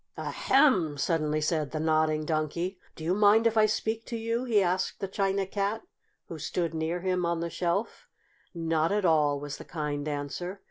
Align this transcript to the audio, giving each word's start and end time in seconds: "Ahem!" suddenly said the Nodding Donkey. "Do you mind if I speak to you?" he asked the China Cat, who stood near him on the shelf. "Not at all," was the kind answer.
"Ahem!" 0.17 0.97
suddenly 0.97 1.39
said 1.39 1.69
the 1.69 1.79
Nodding 1.79 2.25
Donkey. 2.25 2.79
"Do 2.95 3.03
you 3.03 3.13
mind 3.13 3.45
if 3.45 3.55
I 3.55 3.67
speak 3.67 4.03
to 4.05 4.17
you?" 4.17 4.45
he 4.45 4.59
asked 4.59 4.99
the 4.99 5.07
China 5.07 5.45
Cat, 5.45 5.83
who 6.27 6.39
stood 6.39 6.73
near 6.73 7.01
him 7.01 7.23
on 7.23 7.39
the 7.39 7.51
shelf. 7.51 8.07
"Not 8.55 8.91
at 8.91 9.05
all," 9.05 9.39
was 9.39 9.57
the 9.57 9.63
kind 9.63 10.07
answer. 10.07 10.59